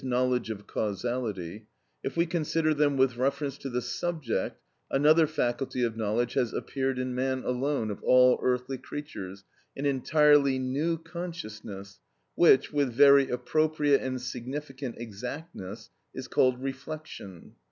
[0.03, 1.67] _,knowledge of causality),
[2.03, 6.97] if we consider them with reference to the subject, another faculty of knowledge has appeared
[6.97, 9.43] in man alone of all earthly creatures,
[9.77, 11.99] an entirely new consciousness,
[12.33, 17.53] which, with very appropriate and significant exactness, is called reflection.